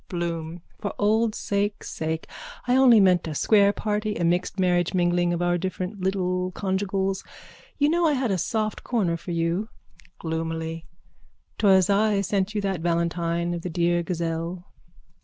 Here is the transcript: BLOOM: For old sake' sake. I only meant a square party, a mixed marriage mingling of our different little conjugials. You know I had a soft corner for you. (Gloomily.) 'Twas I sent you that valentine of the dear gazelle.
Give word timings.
BLOOM: 0.09 0.63
For 0.79 0.95
old 0.97 1.35
sake' 1.35 1.83
sake. 1.83 2.25
I 2.67 2.75
only 2.75 2.99
meant 2.99 3.27
a 3.27 3.35
square 3.35 3.71
party, 3.71 4.15
a 4.15 4.23
mixed 4.23 4.59
marriage 4.59 4.95
mingling 4.95 5.31
of 5.31 5.43
our 5.43 5.59
different 5.59 6.01
little 6.01 6.49
conjugials. 6.53 7.23
You 7.77 7.87
know 7.89 8.07
I 8.07 8.13
had 8.13 8.31
a 8.31 8.39
soft 8.39 8.83
corner 8.83 9.15
for 9.15 9.29
you. 9.29 9.69
(Gloomily.) 10.17 10.87
'Twas 11.59 11.87
I 11.87 12.21
sent 12.21 12.55
you 12.55 12.61
that 12.61 12.81
valentine 12.81 13.53
of 13.53 13.61
the 13.61 13.69
dear 13.69 14.01
gazelle. 14.01 14.65